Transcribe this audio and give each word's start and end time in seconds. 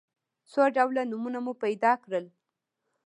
څو 0.51 0.61
ډوله 0.75 1.03
نومونه 1.11 1.39
مو 1.45 1.53
پیدا 1.63 1.91
کړل. 2.03 2.25